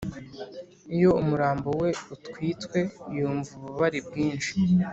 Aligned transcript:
iyo 0.95 1.09
umurambo 1.21 1.69
we 1.81 1.89
utwitswe 2.13 2.79
yumva 3.17 3.49
ububabare 3.57 3.99
bwinshi 4.07 4.51